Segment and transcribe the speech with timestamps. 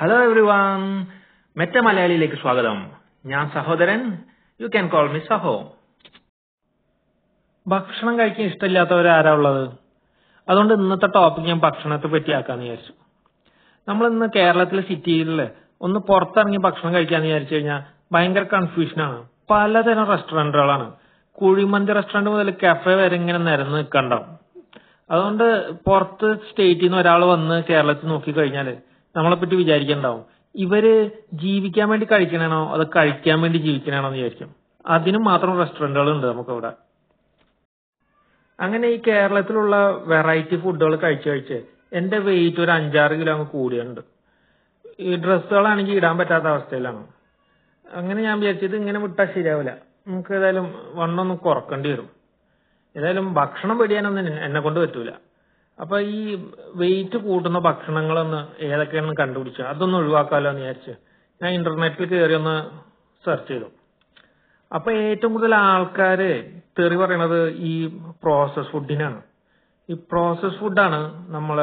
[0.00, 1.06] Hello everyone
[1.56, 2.90] Meta മലയാളിയിലേക്ക് സ്വാഗതം.
[3.26, 4.18] ഞാൻ സഹോദരൻ.
[4.60, 5.76] You can call me Saho
[7.66, 9.68] ഭക്ഷണം കഴിക്കാൻ ഇഷ്ടമില്ലാത്തവരാരാ ഉള്ളത്?
[10.48, 12.92] അതുകൊണ്ട് ഇന്നത്തെ ടോപ്പിക് ഞാൻ ഭക്ഷണത്തെ പറ്റി ആക്കാന്ന് വിചാരിച്ചു.
[13.88, 15.48] നമ്മൾ ഇന്ന് കേരളത്തിലെ സിറ്റിയിൽ
[15.80, 20.92] ഒന്ന് പുറത്തിറങ്ങി ഭക്ഷണം കഴിക്കാന്ന് വിചാരിച്ചു കഴിഞ്ഞാൽ ഭയങ്കര കൺഫ്യൂഷനാണ് പലതരം റെസ്റ്റോറന്റുകളാണ്
[21.32, 24.38] കുഴിമന്തി റെസ്റ്റോറന്റ് മുതൽ കഫേ വരെ ഇങ്ങനെ നിരന്ന് നിൽക്കണ്ടാവും.
[25.10, 28.76] അതുകൊണ്ട് പുറത്ത് സ്റ്റേറ്റിൽ നിന്ന് ഒരാൾ വന്ന് കേരളത്തിൽ നോക്കി കഴിഞ്ഞാൽ
[29.16, 30.24] നമ്മളെ പറ്റി വിചാരിക്കണ്ടാവും.
[30.54, 32.72] ഇവർ ജീവിക്കാൻ വേണ്ടി കഴിക്കണേണോ?
[32.74, 34.54] അത് കഴിക്കാൻ വേണ്ടി ജീവിക്കണേണോ എന്ന് വിചാരിക്കും.
[34.86, 36.72] അതിനും മാത്രം റെസ്റ്റോറന്റുകൾ ഉണ്ട് നമുക്ക് അവിടെ
[38.60, 44.00] അങ്ങനെ ഈ കേരളത്തിലുള്ള വെറൈറ്റി ഫുഡുകൾ കഴിച്ച് കഴിച്ച് എന്റെ വെയിറ്റ് ഒരു അഞ്ചാറ് കിലോ അങ്ങ് കൂടിയുണ്ട്
[45.00, 47.06] ഈ ഡ്രസ്സുകളാണെങ്കിൽ ഇടാൻ പറ്റാത്ത അവസ്ഥയിലാണ്.
[47.92, 49.76] അങ്ങനെ ഞാൻ വിചാരിച്ചത് ഇങ്ങനെ വിട്ടാൽ ശരിയാവില്ല.
[50.06, 52.10] നമുക്ക് ഏതായാലും വണ്ണൊന്ന് കുറക്കേണ്ടി വരും.
[52.96, 55.10] ഏതായാലും ഭക്ഷണം പിടിയാനൊന്നും എന്നെ കൊണ്ട് പറ്റൂല.
[55.78, 56.20] അപ്പൊ ഈ
[56.74, 60.94] വെയിറ്റ് കൂട്ടുന്ന ഭക്ഷണങ്ങളൊന്ന് ഏതൊക്കെയാണെന്ന് കണ്ടുപിടിച്ചു അതൊന്ന് ഒഴിവാക്കാലോ എന്ന് വിചാരിച്ച്
[61.40, 62.56] ഞാൻ ഇന്റർനെറ്റിൽ കയറി ഒന്ന്
[63.24, 63.68] സെർച്ച് ചെയ്തു.
[64.72, 66.30] അപ്പൊ ഏറ്റവും കൂടുതൽ ആൾക്കാര്
[66.78, 67.74] തെറി പറയണത് ഈ
[68.22, 69.20] പ്രോസസ് ഫുഡിനാണ്
[69.88, 70.98] ഈ പ്രോസസ് ഫുഡാണ്
[71.36, 71.58] നമ്മൾ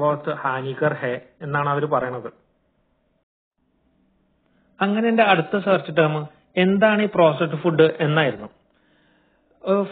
[0.00, 2.30] ബോത്ത് ഹാനികർ ഹേ എന്നാണ് അവർ പറയണത്.
[4.80, 6.14] അങ്ങനെ എന്റെ അടുത്ത സെർച്ച് ടേം
[6.64, 8.48] എന്താണ് ഈ പ്രോസസ്ഡ് ഫുഡ് എന്നായിരുന്നു.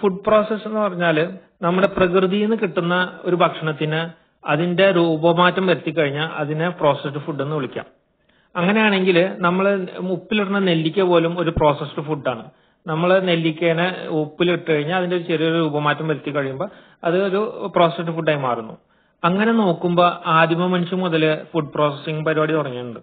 [0.01, 1.17] ഫുഡ് പ്രോസസ് എന്ന് പറഞ്ഞാൽ
[1.63, 4.01] നമ്മുടെ പ്രകൃതിയിൽ നിന്ന് കിട്ടുന്ന ഒരു ഭക്ഷണത്തിന്
[4.45, 7.87] അതിന്റെ രൂപമാറ്റം വരുത്തി കഴിഞ്ഞാൽ അതിനെ പ്രോസസ്ഡ് ഫുഡ് എന്ന് വിളിക്കാം.
[8.57, 9.67] അങ്ങനെയാണെങ്കിൽ നമ്മൾ
[10.17, 12.45] ഉപ്പിലിടുന്ന നെല്ലിക്ക പോലും ഒരു പ്രോസസ്ഡ് ഫുഡാണ്
[12.87, 16.69] നമ്മൾ നെല്ലിക്കേനെ ഉപ്പിലിട്ട് കഴിഞ്ഞാൽ അതിന്റെ ഒരു ചെറിയൊരു രൂപമാറ്റം വരുത്തി കഴിയുമ്പോൾ
[17.05, 17.41] അത് ഒരു
[17.77, 18.75] പ്രോസസ്ഡ് ഫുഡായി മാറുന്നു.
[19.23, 20.09] അങ്ങനെ നോക്കുമ്പോൾ
[20.39, 23.01] ആദിമ മനുഷ്യൻ മുതൽ ഫുഡ് പ്രോസസ്സിംഗ് പരിപാടി തുടങ്ങിയിട്ടുണ്ട്.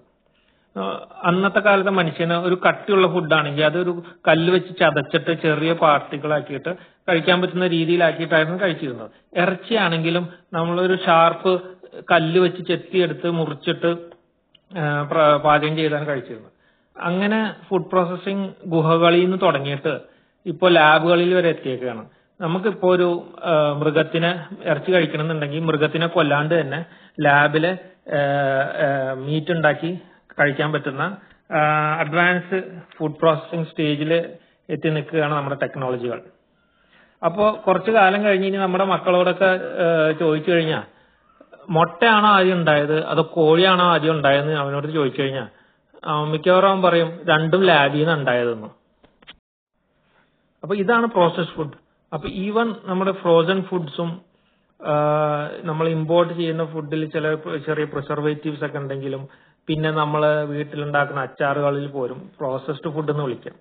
[1.28, 6.72] അന്നത്തെ കാലത്തെ മനുഷ്യന് ഒരു കട്ടിയുള്ള ഫുഡാണെങ്കിൽ അതൊരു കല്ല് വെച്ച് ചതച്ചിട്ട് ചെറിയ പാർട്ടികളാക്കിയിട്ട്
[7.10, 9.12] കഴിക്കാൻ പറ്റുന്ന രീതിയിലാക്കിയിട്ടായിരുന്നു കഴിച്ചിരുന്നത്.
[9.38, 11.54] ഇറച്ചിയാണെങ്കിലും നമ്മളൊരു ഷാർപ്പ്
[12.12, 13.92] കല്ല് വെച്ച് ചെത്തിയെടുത്ത് മുറിച്ചിട്ട്
[15.46, 16.52] പാചകം ചെയ്താണ് കഴിച്ചിരുന്നത്.
[16.96, 19.94] അങ്ങനെ ഫുഡ് പ്രോസസ്സിംഗ് ഗുഹകളിൽ നിന്ന് തുടങ്ങിയിട്ട്
[20.46, 22.04] ഇപ്പോൾ ലാബുകളിൽ വരെ എത്തിയേക്കാണ്.
[22.42, 23.10] നമുക്കിപ്പോ ഒരു
[23.80, 24.32] മൃഗത്തിനെ
[24.66, 26.80] ഇറച്ചി കഴിക്കണമെന്നുണ്ടെങ്കിൽ മൃഗത്തിനെ കൊല്ലാണ്ട് തന്നെ
[27.26, 27.72] ലാബിലെ
[29.26, 29.92] മീറ്റ് ഉണ്ടാക്കി
[30.38, 31.04] കഴിക്കാൻ പറ്റുന്ന
[32.04, 32.58] അഡ്വാൻസ്
[32.98, 34.12] ഫുഡ് പ്രോസസ്സിംഗ് സ്റ്റേജിൽ
[34.70, 36.20] എത്തി നിൽക്കുകയാണ് നമ്മുടെ ടെക്നോളജികൾ
[37.22, 39.50] അപ്പോൾ കുറച്ചു കാലം കഴിഞ്ഞ് ഇനി നമ്മുടെ മക്കളോടൊക്കെ
[40.22, 40.84] ചോദിച്ചു കഴിഞ്ഞാൽ
[41.76, 42.98] മുട്ടയാണോ ആദ്യം ഉണ്ടായത്?
[43.12, 45.48] അതോ കോഴിയാണോ ആദ്യം ഉണ്ടായതെന്ന് അവനോട് ചോദിച്ചു കഴിഞ്ഞാൽ
[46.32, 48.70] മിക്കവാറും അവൻ പറയും രണ്ടും ലാബിൽ നിന്ന് ഉണ്ടായതെന്ന്.
[50.64, 51.78] അപ്പൊ ഇതാണ് പ്രോസസ്ഡ് ഫുഡ്
[52.12, 54.12] അപ്പൊ ഈവൻ നമ്മുടെ ഫ്രോസൺ ഫുഡ്സും
[55.70, 57.28] നമ്മൾ ഇമ്പോർട്ട് ചെയ്യുന്ന ഫുഡിൽ ചില
[57.68, 59.24] ചെറിയ പ്രിസർവേറ്റീവ്സ് ഒക്കെ ഉണ്ടെങ്കിലും
[59.68, 63.56] പിന്നെ നമ്മൾ വീട്ടിലുണ്ടാക്കുന്ന അച്ചാറുകളിൽ പോലും പ്രോസസ്ഡ് ഫുഡ് എന്ന് വിളിക്കാം.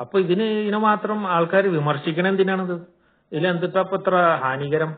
[0.00, 2.76] അപ്പൊ ഇതിന് ഇതിനെ മാത്രം ആൾക്കാർ വിമർശിക്കണ എന്തിനാണിത്?
[3.32, 4.92] ഇതിൽ എന്തിട്ടാ ഇപ്പൊ ഇത്ര ഹാനികരം?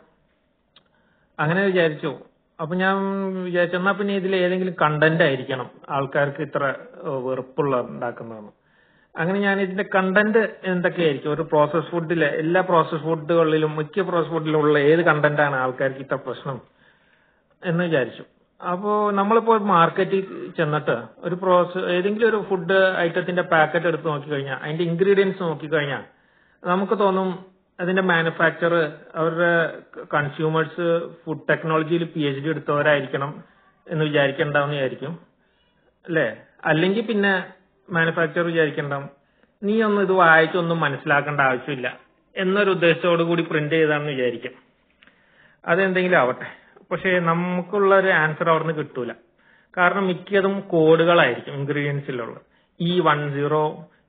[1.41, 2.11] അങ്ങനെ വിചാരിച്ചു.
[2.61, 2.97] അപ്പൊ ഞാൻ
[3.45, 6.75] വിചാരിച്ചു എന്നാ പിന്നെ ഇതിൽ ഏതെങ്കിലും കണ്ടന്റ് ആയിരിക്കണം ആൾക്കാർക്ക് ഇത്ര
[7.27, 8.53] വെറുപ്പുള്ള ഉണ്ടാക്കുന്നതെന്ന്.
[9.17, 11.33] അങ്ങനെ ഞാൻ ഇതിന്റെ കണ്ടന്റ് എന്തൊക്കെയായിരിക്കും?
[11.33, 16.61] ഒരു പ്രോസസ് ഫുഡിലെ എല്ലാ പ്രോസസ് ഫുഡുകളിലും മിക്ക പ്രോസസ് ഫുഡിലും ഉള്ള ഏത് കണ്ടന്റാണ് ആൾക്കാർക്ക് ഇത്ര പ്രശ്നം
[17.63, 18.25] എന്ന് വിചാരിച്ചു.
[18.71, 25.43] അപ്പോ നമ്മളിപ്പോ മാർക്കറ്റിൽ ചെന്നിട്ട് ഒരു പ്രോസസ് ഏതെങ്കിലും ഒരു ഫുഡ് ഐറ്റത്തിന്റെ പാക്കറ്റ് എടുത്ത് നോക്കിക്കഴിഞ്ഞാൽ അതിന്റെ ഇൻഗ്രീഡിയൻസ്
[25.43, 26.03] നോക്കിക്കഴിഞ്ഞാൽ
[26.65, 28.75] നമുക്ക് തോന്നും അതിന്റെ മാനുഫാക്ചർ
[29.15, 29.79] അവരുടെ
[30.15, 33.45] കൺസ്യൂമേഴ്സ് ഫുഡ് ടെക്നോളജിയിൽ പി എച്ച് ഡി എടുത്തവരായിരിക്കണം
[33.91, 35.19] എന്ന് വിചാരിക്കണ്ടാന്ന് വിചാരിക്കും
[36.07, 36.37] അല്ലേ?
[36.65, 37.45] അല്ലെങ്കിൽ പിന്നെ
[37.91, 39.11] മാനുഫാക്ചർ വിചാരിക്കണ്ടാവും.
[39.63, 41.99] നീ ഒന്നും ഇത് വായിച്ചൊന്നും മനസ്സിലാക്കേണ്ട ആവശ്യമില്ല.
[42.37, 44.53] എന്നൊരു ഉദ്ദേശത്തോടു കൂടി പ്രിന്റ് ചെയ്താണെന്ന് വിചാരിക്കും.
[45.67, 46.62] അതെന്തെങ്കിലും ആവട്ടെ.
[46.93, 49.13] പക്ഷേ നമുക്കുള്ള ഒരു ആൻസർ അവിടുന്ന് കിട്ടൂല.
[49.77, 52.37] കാരണം മിക്കതും കോഡുകളായിരിക്കും ഇൻഗ്രീഡിയൻസിലുള്ള
[52.81, 53.63] E one zero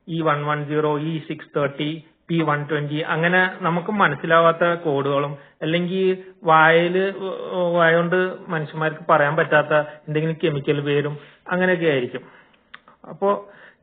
[0.07, 1.89] E one one zero E six thirty
[2.29, 6.05] P one twenty അങ്ങനെ നമുക്ക് മനസ്സിലാവാത്ത കോഡുകളും അല്ലെങ്കിൽ
[6.43, 6.95] വായൽ
[7.77, 8.19] വായോണ്ട്
[8.53, 9.73] മനുഷ്യന്മാർക്ക് പറയാൻ പറ്റാത്ത
[10.07, 11.15] എന്തെങ്കിലും കെമിക്കൽ പേരും
[11.51, 12.23] അങ്ങനെയൊക്കെ ആയിരിക്കും.
[13.11, 13.29] അപ്പോ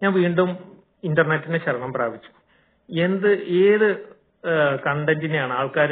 [0.03, 0.51] ഞാൻ വീണ്ടും
[1.05, 2.31] ഇന്റർനെറ്റിനെ ശരണം പ്രാപിച്ചു.
[2.89, 3.31] എന്ത്
[3.65, 3.89] ഏത്
[4.87, 5.91] കണ്ടന്റിനെയാണ് ആൾക്കാർ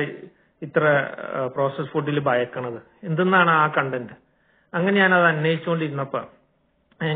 [0.62, 0.84] ഇത്ര
[1.54, 2.78] പ്രോസസ് ഫുഡിൽ ഭയക്കണത്.
[3.02, 4.14] എന്തെന്നാണ് ആ കണ്ടന്റ്
[4.72, 6.20] അങ്ങനെ ഞാൻ അത് അന്വേഷിച്ചുകൊണ്ടിരുന്നപ്പോ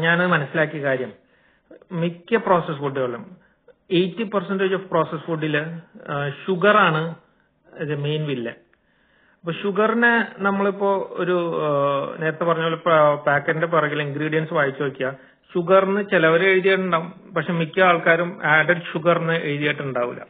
[0.04, 1.12] ഞാൻ മനസ്സിലാക്കിയ കാര്യം
[2.00, 3.24] മിക്ക പ്രോസസ് ഫുഡുകളും
[3.90, 5.56] എയ്റ്റി പെർസെന്റേജ് ഓഫ് പ്രോസസ് ഫുഡിൽ
[6.42, 7.02] ഷുഗർ ആണ്
[8.04, 8.56] മെയിൻ വില്ലൻ
[9.44, 10.90] അപ്പൊ ഷുഗറിനെ നമ്മളിപ്പോ
[11.22, 11.36] ഒരു
[12.20, 12.78] നേരത്തെ പറഞ്ഞ പോലെ
[13.26, 15.08] പാക്കറ്റിന്റെ പിറകിൽ ഇൻഗ്രീഡിയൻസ് വായിച്ചു നോക്കിയ
[15.52, 20.22] ഷുഗറിന് ചിലവർ എഴുതിയിട്ടുണ്ടാവും പക്ഷെ മിക്ക ആൾക്കാരും ആഡഡ് ഷുഗറിന് എഴുതിയിട്ടുണ്ടാവില്ല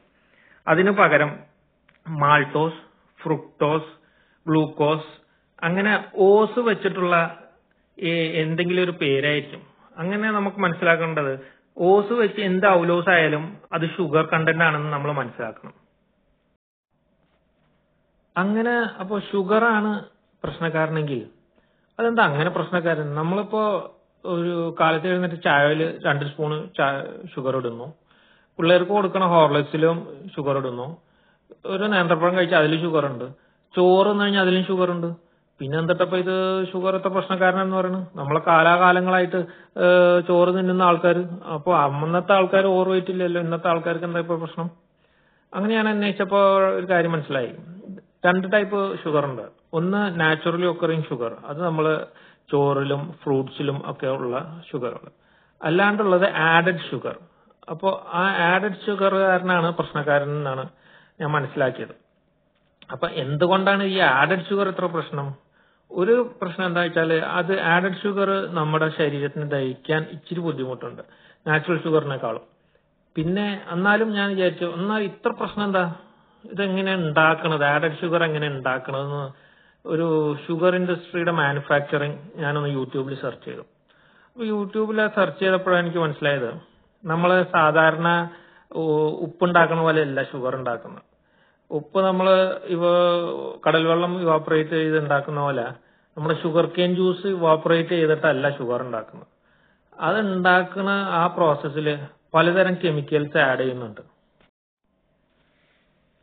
[0.67, 1.31] അതിനു പകരം
[2.07, 2.81] മാൾട്ടോസ്
[3.23, 3.91] ഫ്രുക്ടോസ്
[4.47, 5.11] ഗ്ലൂക്കോസ്
[5.65, 7.17] അങ്ങനെ ഓസ് വെച്ചിട്ടുള്ള
[8.43, 9.63] എന്തെങ്കിലും ഒരു പേരായിരിക്കും.
[9.97, 11.33] അങ്ങനെ നമുക്ക് മനസ്സിലാക്കേണ്ടത്
[11.79, 15.75] ഓസ് വെച്ച് എന്ത് ഔലോസ് ആയാലും അത് ഷുഗർ കണ്ടന്റ് ആണെന്ന് നമ്മൾ മനസ്സിലാക്കണം.
[18.37, 19.93] അങ്ങനെ അപ്പോ ഷുഗർ ആണ്
[20.45, 21.21] പ്രശ്നക്കാരനെങ്കിൽ
[21.99, 23.15] അതെന്താ അങ്ങനെ പ്രശ്നക്കാരൻ?
[23.15, 23.63] നമ്മളിപ്പോ
[24.25, 26.53] ഒരു കാലത്ത് എഴുന്നേറ്റ് ചായയിൽ രണ്ട് സ്പൂൺ
[27.35, 27.87] ഷുഗർ ഇടുന്നു.
[28.59, 29.99] പിള്ളേർക്ക് കൊടുക്കണ ഹോർലിക്സിലും
[30.37, 30.87] ഷുഗർ ഇടുന്നു.
[31.73, 33.27] ഒരു നേന്ത്രപ്പഴം കഴിച്ചാൽ അതിൽ ഷുഗർ ഉണ്ട്.
[33.75, 35.09] ചോറ് എന്ന് കഴിഞ്ഞാൽ അതിലും ഷുഗർ ഉണ്ട്.
[35.61, 36.35] പിന്നെ എന്തിട്ടപ്പോ ഇത്
[36.71, 39.41] ഷുഗർ എത്ര പ്രശ്നക്കാരനെന്ന് പറയുന്നത് നമ്മളെ കാലാകാലങ്ങളായിട്ട്
[40.29, 41.19] ചോറ് തിന്നുന്ന ആൾക്കാർ
[41.57, 44.69] അപ്പൊ അന്നത്തെ ആൾക്കാർ ഓവർ വെയിറ്റ് ഇല്ലല്ലോ ഇന്നത്തെ ആൾക്കാർക്ക് എന്താ ഇപ്പൊ പ്രശ്നം?
[45.53, 46.41] അങ്ങനെ ഞാൻ അന്വേഷിച്ചപ്പോ
[46.79, 47.51] ഒരു കാര്യം മനസ്സിലായി.
[48.27, 49.45] രണ്ട് ടൈപ്പ് ഷുഗർ ഉണ്ട്.
[49.79, 51.87] ഒന്ന് നാച്ചുറലി ഒക്കറിങ് ഷുഗർ അത് നമ്മൾ
[52.53, 54.37] ചോറിലും ഫ്രൂട്ട്സിലും ഒക്കെ ഉള്ള
[54.71, 55.11] ഷുഗറുകൾ
[55.61, 57.17] അല്ലാണ്ടുള്ളത് ആഡഡ് ഷുഗർ
[57.73, 60.65] അപ്പോൾ ആ ആഡഡ് ഷുഗർ കാരനാണ് പ്രശ്നക്കാരൻ എന്നാണ്
[61.23, 61.95] ഞാൻ മനസ്സിലാക്കിയത്.
[62.93, 65.27] അപ്പൊ എന്തുകൊണ്ടാണ് ഈ ആഡഡ് ഷുഗർ ഇത്ര പ്രശ്നം?
[65.91, 71.03] ഒരു പ്രശ്നം എന്താ വെച്ചാൽ അത് ആഡഡ് ഷുഗർ നമ്മുടെ ശരീരത്തിന് ദഹിക്കാൻ ഇച്ചിരി ബുദ്ധിമുട്ടുണ്ട്.
[71.47, 72.45] നാച്ചുറൽ ഷുഗറിനേക്കാളും
[73.17, 75.85] പിന്നെ എന്നാലും ഞാൻ വിചാരിച്ചു എന്നാൽ ഇത്ര പ്രശ്നം എന്താ?
[76.45, 77.65] ഇതെങ്ങനെ ഉണ്ടാക്കണത്?
[77.75, 79.25] ആഡഡ് ഷുഗർ എങ്ങനെ ഉണ്ടാക്കണതെന്ന്
[79.85, 80.07] ഒരു
[80.45, 83.65] ഷുഗർ ഇൻഡസ്ട്രിയുടെ മാനുഫാക്ചറിങ് ഞാനൊന്ന് യൂട്യൂബിൽ സെർച്ച് ചെയ്തു.
[84.29, 86.51] അപ്പൊ യൂട്യൂബിൽ സെർച്ച് ചെയ്തപ്പോഴാണ് എനിക്ക് മനസ്സിലായത്.
[87.05, 88.09] നമ്മൾ സാധാരണ
[89.27, 91.05] ഉപ്പുണ്ടാക്കണ പോലെയല്ല ഷുഗർ ഉണ്ടാക്കുന്നത്.
[91.77, 92.27] ഉപ്പ് നമ്മൾ
[92.75, 92.83] ഇവ
[93.65, 95.67] കടൽ വെള്ളം ഇവാപ്പറേറ്റ് ചെയ്ത് ഉണ്ടാക്കുന്ന പോലെ
[96.17, 99.29] നമ്മുടെ ഷുഗർ കെയിൻ ജ്യൂസ് ഇവാപ്പറേറ്റ് ചെയ്തിട്ടല്ല ഷുഗർ ഉണ്ടാക്കുന്നത്.
[100.07, 101.87] അത് ഉണ്ടാക്കുന്ന ആ പ്രോസസ്സിൽ
[102.35, 104.03] പലതരം കെമിക്കൽസ് ആഡ് ചെയ്യുന്നുണ്ട്.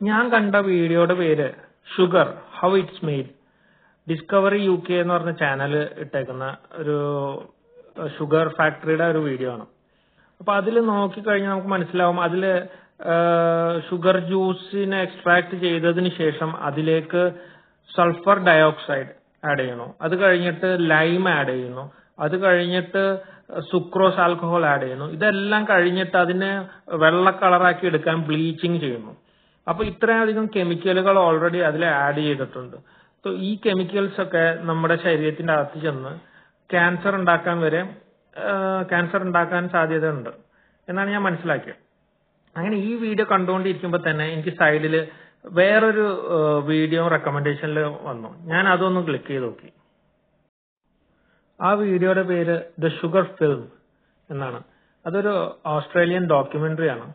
[0.01, 1.47] ഞാൻ കണ്ട വീഡിയോയുടെ പേര്
[1.95, 2.27] sugar
[2.59, 3.31] how it's made
[4.07, 5.73] Discovery U K എന്ന് പറഞ്ഞ ചാനൽ
[6.03, 6.45] ഇട്ടേക്കുന്ന
[6.81, 6.97] ഒരു
[8.17, 9.65] ഷുഗർ ഫാക്ടറിയുടെ ഒരു വീഡിയോ ആണ്.
[10.41, 12.19] അപ്പൊ അതിൽ നോക്കിക്കഴിഞ്ഞാൽ നമുക്ക് മനസ്സിലാവും.
[12.27, 12.43] അതിൽ
[13.89, 17.21] ഷുഗർ ജ്യൂസിനെ എക്സ്ട്രാക്ട് ചെയ്തതിന് ശേഷം അതിലേക്ക്
[17.95, 19.11] സൾഫർ ഡയോക്സൈഡ്
[19.49, 21.91] ആഡ് ചെയ്യണം അത് കഴിഞ്ഞിട്ട് ലൈം ആഡ് ചെയ്യുന്നു.
[22.19, 23.03] അത് കഴിഞ്ഞിട്ട്
[23.71, 25.05] സുക്രോസ് ആൽക്കഹോൾ ആഡ് ചെയ്യുന്നു.
[25.05, 26.51] ഇതെല്ലാം കഴിഞ്ഞിട്ട് അതിനെ
[27.03, 29.17] വെള്ള കളറാക്കി എടുക്കാൻ ബ്ലീച്ചിങ് ചെയ്യുന്നു.
[29.69, 32.77] അപ്പൊ ഇത്രയധികം കെമിക്കലുകൾ ഓൾറെഡി അതിൽ ആഡ് ചെയ്തിട്ടുണ്ട്.
[33.25, 36.19] ഈ കെമിക്കൽസ് ഒക്കെ നമ്മുടെ ശരീരത്തിന്റെ അകത്ത് ചെന്ന്
[36.69, 37.81] ക്യാൻസർ ഉണ്ടാക്കാൻ വരെ
[38.91, 40.29] ക്യാൻസർ ഉണ്ടാക്കാൻ സാധ്യതയുണ്ട്.
[40.87, 41.88] എന്നാണ് ഞാൻ മനസ്സിലാക്കിയത്.
[42.57, 44.95] അങ്ങനെ ഈ വീഡിയോ കണ്ടുകൊണ്ടിരിക്കുമ്പോൾ തന്നെ എനിക്ക് സൈഡിൽ
[45.57, 46.05] വേറൊരു
[46.71, 47.79] വീഡിയോ റെക്കമെൻഡേഷനിൽ
[48.09, 48.29] വന്നു.
[48.51, 49.69] ഞാൻ അതൊന്ന് ക്ലിക്ക് ചെയ്ത് നോക്കി.
[51.59, 53.61] ആ വീഡിയോയുടെ പേര് ദ ഷുഗർ ഫിൽം
[54.29, 54.59] എന്നാണ്.
[55.05, 55.33] അതൊരു
[55.75, 57.07] ഓസ്ട്രേലിയൻ ഡോക്യുമെന്ററി ആണ്.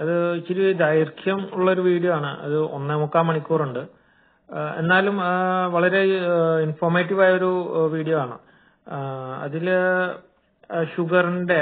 [0.00, 2.30] അത് ഇച്ചിരി ദൈർഘ്യം ഉള്ള ഒരു വീഡിയോ ആണ്.
[2.46, 3.82] അത് ഒന്നേ മുക്കാൽ മണിക്കൂറുണ്ട്.
[4.80, 5.16] എന്നാലും
[5.76, 6.00] വളരെ
[6.66, 7.50] ഇൻഫോർമേറ്റീവ് ആയ ഒരു
[7.94, 8.36] വീഡിയോ ആണ്.
[9.46, 9.66] അതിൽ
[10.92, 11.60] ഷുഗറിന്റെ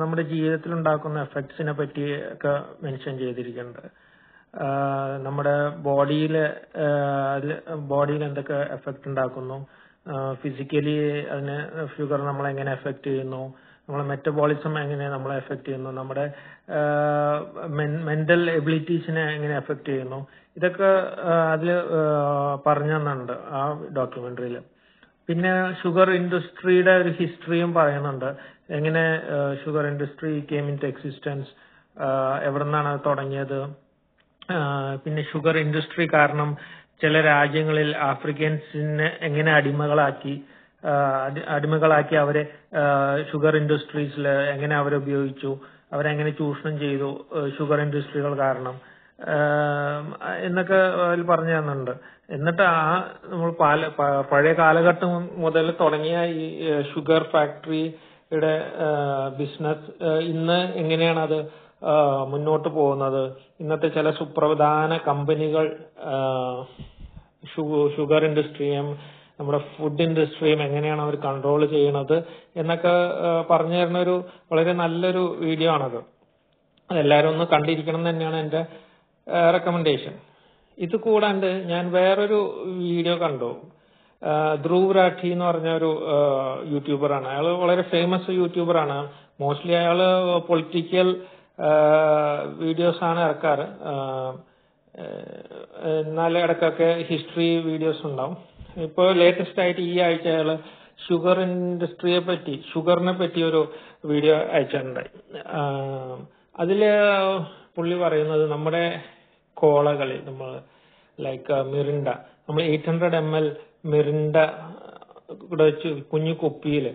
[0.00, 2.52] നമ്മുടെ ജീവിതത്തിൽ ഉണ്ടാക്കുന്ന എഫക്ട്സിനെ പറ്റി ഒക്കെ
[2.84, 3.86] മെൻഷൻ ചെയ്തിരിക്കുന്നുണ്ട്
[5.26, 5.54] നമ്മുടെ
[5.86, 6.34] ബോഡിയിൽ
[7.92, 9.58] ബോഡിയിൽ എന്തൊക്കെ എഫക്ട് ഉണ്ടാക്കുന്നു?
[10.42, 10.94] ഫിസിക്കലി
[11.32, 11.56] അതിന്
[11.94, 13.42] ഷുഗർ നമ്മളെ എങ്ങനെ എഫക്ട് ചെയ്യുന്നു?
[13.88, 15.90] നമ്മളെ മെറ്റബോളിസം എങ്ങനെ നമ്മളെ എഫക്ട് ചെയ്യുന്നു?
[15.90, 16.24] നമ്മുടെ
[18.08, 20.20] മെന്റൽ എബിലിറ്റീസിനെ എങ്ങനെ എഫക്ട് ചെയ്യുന്നു?
[20.56, 20.90] ഇതൊക്കെ
[21.52, 21.70] അതിൽ
[22.66, 23.60] പറഞ്ഞു തന്നിട്ടുണ്ട് ആ
[23.98, 24.56] ഡോക്യുമെന്ററിയിൽ
[25.28, 25.52] പിന്നെ
[25.82, 28.28] ഷുഗർ ഇൻഡസ്ട്രിയുടെ ഒരു ഹിസ്റ്ററിയും പറയുന്നുണ്ട്.
[28.76, 29.04] എങ്ങനെ
[29.62, 31.50] sugar industry came into existence
[32.48, 33.58] എവിടെ നിന്നാണ് അത് തുടങ്ങിയത്?
[35.04, 36.50] പിന്നെ ഷുഗർ ഇൻഡസ്ട്രി കാരണം
[37.02, 40.34] ചില രാജ്യങ്ങളിൽ ആഫ്രിക്കൻസിനെ എങ്ങനെ അടിമകളാക്കി
[41.56, 42.42] അടിമകളാക്കി അവരെ
[43.30, 45.50] ഷുഗർ ഇൻഡസ്ട്രീസിൽ എങ്ങനെ അവരെ ഉപയോഗിച്ചു
[45.94, 47.08] അവരെങ്ങനെ ചൂഷണം ചെയ്തു
[47.56, 48.76] ഷുഗർ ഇൻഡസ്ട്രികൾ കാരണം.
[50.46, 51.92] എന്നൊക്കെ അതിൽ പറഞ്ഞു തന്നുണ്ട്
[52.36, 52.80] എന്നിട്ട് ആ
[53.30, 53.88] നമ്മൾ പാല
[54.30, 55.12] പഴയ കാലഘട്ടം
[55.44, 56.46] മുതൽ തുടങ്ങിയ ഈ
[56.90, 58.54] ഷുഗർ ഫാക്ടറിയുടെ
[59.38, 59.90] ബിസിനസ്
[60.32, 61.38] ഇന്ന് എങ്ങനെയാണ് അത്
[62.32, 63.22] മുന്നോട്ട് പോകുന്നത്?
[63.62, 65.66] ഇന്നത്തെ ചില സുപ്രധാന കമ്പനികൾ
[67.96, 68.86] ഷുഗർ ഇൻഡസ്ട്രിയും
[69.38, 72.16] നമ്മുടെ ഫുഡ് ഇൻഡസ്ട്രിയും എങ്ങനെയാണ് അവർ കൺട്രോൾ ചെയ്യണത്
[72.60, 72.94] എന്നൊക്കെ
[73.50, 74.14] പറഞ്ഞു തരുന്ന ഒരു
[74.52, 75.98] വളരെ നല്ലൊരു വീഡിയോ ആണത്.
[76.90, 78.60] എല്ലാവരും ഒന്ന് കണ്ടിരിക്കണം എന്ന് തന്നെയാണ് എന്റെ
[79.56, 80.14] റെക്കമെൻഡേഷൻ
[80.78, 82.38] ഇത് കൂടാണ്ട് ഞാൻ വേറൊരു
[82.80, 83.50] വീഡിയോ കണ്ടു.
[84.64, 85.90] ധ്രുവ് രാഠി എന്ന് പറഞ്ഞ ഒരു
[86.72, 88.98] യൂട്യൂബറാണ് അയാൾ വളരെ ഫേമസ് യൂട്യൂബറാണ്
[89.42, 89.98] മോസ്റ്റ്ലി അയാൾ
[90.48, 91.08] പൊളിറ്റിക്കൽ
[92.62, 93.66] വീഡിയോസ് ആണ് ഇറക്കാറ്.
[96.02, 98.36] എന്നാൽ ഇടയ്ക്കൊക്കെ ഹിസ്റ്ററി വീഡിയോസ് ഉണ്ടാവും.
[98.86, 100.50] ഇപ്പൊ ലേറ്റസ്റ്റ് ആയിട്ട് ഈ ആഴ്ച അയാൾ
[101.06, 103.60] ഷുഗർ ഇൻഡസ്ട്രിയെ പറ്റി ഷുഗറിനെ പറ്റി ഒരു
[104.10, 105.10] വീഡിയോ അയച്ചിട്ടുണ്ടായി.
[106.62, 106.80] അതിൽ
[107.76, 108.84] പുള്ളി പറയുന്നത് നമ്മുടെ
[109.60, 110.50] കോളകളിൽ നമ്മൾ
[111.20, 112.08] ലൈക്ക് മിറിണ്ട.
[112.48, 113.46] നമ്മൾ eight hundred M L
[113.84, 114.36] Mirinda
[115.48, 116.86] കൂടെ വെച്ച് കുഞ്ഞു കുപ്പിയിൽ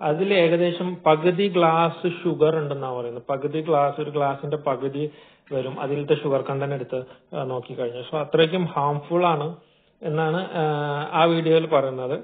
[0.00, 3.24] അതിൽ ഏകദേശം പകുതി ഗ്ലാസ് ഷുഗർ ഉണ്ടെന്നാണ് പറയുന്നത്.
[3.30, 5.02] പകുതി ഗ്ലാസ് ഒരു ഗ്ലാസിന്റെ പകുതി
[5.52, 5.74] വരും.
[5.80, 6.98] അതിലത്തെ ഷുഗർ കണ്ടന്റ് എടുത്ത്
[7.32, 9.46] നോക്കി നോക്കിക്കഴിഞ്ഞു സോ അത്രയ്ക്കും ഹാംഫുൾ ആണ്
[10.02, 10.40] എന്നാണ്
[11.12, 12.16] ആ, വീഡിയോയിൽ പറയുന്നത്.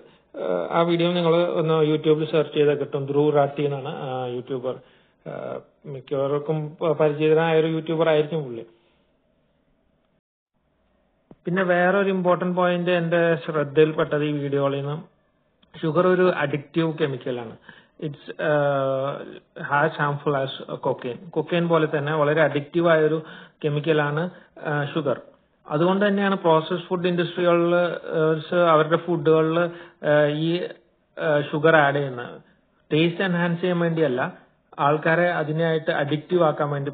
[0.71, 3.07] ആ, വീഡിയോ നിങ്ങൾ ഒന്ന് യൂട്യൂബിൽ സെർച്ച് ചെയ്താൽ കിട്ടും.
[3.07, 3.93] ധ്രുവ് റാട്ടി എന്നാണ്
[4.35, 4.75] യൂട്യൂബർ.
[5.87, 6.59] മിക്കവർക്കും
[7.01, 8.65] പരിചിതനായ ഒരു യൂട്യൂബർ ആയിരിക്കും പുള്ളി.
[11.47, 14.97] പിന്നെ വേറെ ഒരു ഇമ്പോർട്ടന്റ് പോയിന്റ് എന്റെ ശ്രദ്ധയിൽപ്പെട്ടത് ഈ വീഡിയോകളിൽ നിന്ന്.
[15.75, 17.55] ഷുഗർ ഒരു addictive കെമിക്കലാണ്
[18.07, 18.33] it's
[19.69, 23.19] has harmful as cocaine cocaine പോലെ തന്നെ വളരെ അഡിക്റ്റീവ് ആയ ഒരു
[23.65, 24.23] കെമിക്കലാണ്
[24.93, 25.19] ഷുഗർ
[25.67, 27.73] അതുകൊണ്ട് തന്നെയാണ് പ്രോസസ് ഫുഡ് ഇൻഡസ്ട്രികളിൽ
[28.73, 29.59] അവരുടെ ഫുഡുകളിൽ
[30.47, 30.51] ഈ
[31.51, 32.37] ഷുഗർ ആഡ് ചെയ്യുന്നത്.
[32.91, 34.21] ടേസ്റ്റ് എൻഹാൻസ് ചെയ്യാൻ വേണ്ടിയല്ല
[34.87, 36.91] ആൾക്കാരെ അതിനായിട്ട് അഡിക്റ്റീവ് ആക്കാൻ വേണ്ടി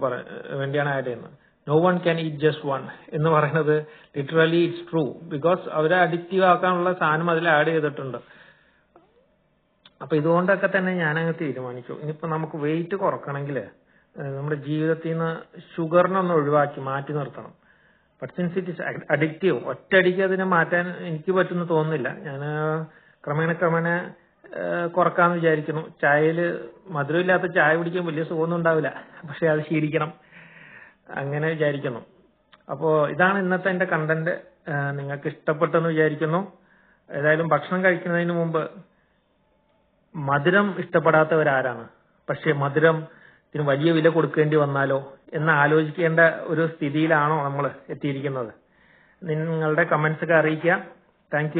[0.60, 1.36] വേണ്ടിയാണ് ആഡ് ചെയ്യുന്നത്.
[1.68, 6.92] No one can eat just one എന്ന് പറയുന്നത് ലിറ്ററലി ഇറ്റ്സ് ട്രൂ ബിക്കോസ് അവരെ അഡിക്റ്റീവ് ആക്കാനുള്ള
[6.92, 8.18] സാധനം അതിൽ ആഡ് ചെയ്തിട്ടുണ്ട്.
[10.02, 11.92] അപ്പൊ ഇതുകൊണ്ടൊക്കെ തന്നെ ഞാനങ്ങ് തീരുമാനിച്ചു.
[11.92, 13.58] ഇനിയിപ്പോ നമുക്ക് വെയിറ്റ് കുറക്കണമെങ്കിൽ
[14.16, 17.52] നമ്മുടെ ജീവിതത്തിൽ നിന്ന് ഷുഗറിനൊന്ന് ഒഴിവാക്കി മാറ്റി നിർത്തണം.
[18.22, 22.08] But since it is addictive ഒറ്റയടിക്ക് അതിനെ മാറ്റാൻ എനിക്ക് പറ്റുമെന്ന് തോന്നുന്നില്ല.
[22.26, 22.42] ഞാൻ
[23.24, 23.88] ക്രമേണ ക്രമേണ
[24.96, 25.82] കുറക്കാന്ന് വിചാരിക്കുന്നു.
[26.02, 26.38] ചായയിൽ
[26.96, 28.90] മധുരമില്ലാത്ത ചായ കുടിക്കാൻ വലിയ സുഖമൊന്നും ഉണ്ടാവില്ല.
[29.28, 30.12] പക്ഷെ അത് ശീലിക്കണം.
[31.12, 32.00] അങ്ങനെ വിചാരിക്കുന്നു.
[32.70, 34.42] അപ്പോ ഇതാണ് ഇന്നത്തെ എന്റെ കണ്ടന്റ്
[34.98, 36.52] നിങ്ങൾക്ക് ഇഷ്ടപ്പെട്ടെന്ന് വിചാരിക്കുന്നു.
[37.10, 38.70] ഏതായാലും ഭക്ഷണം കഴിക്കുന്നതിന് മുമ്പ്
[40.14, 41.88] മധുരം ഇഷ്ടപ്പെടാത്തവരാരാണ്?
[42.28, 42.96] പക്ഷെ മധുരം
[43.54, 48.52] ഇതിന് വലിയ വില കൊടുക്കേണ്ടി വന്നാലോ എന്ന് ആലോചിക്കേണ്ട ഒരു സ്ഥിതിയിലാണോ നമ്മൾ എത്തിയിരിക്കുന്നത്?
[49.22, 50.84] നിങ്ങളുടെ കമന്റ്സ് ഒക്കെ അറിയിക്കുക.
[51.34, 51.58] താങ്ക്